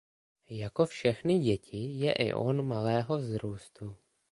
[0.49, 3.95] Jako všechny děti je i on malého vzrůstu.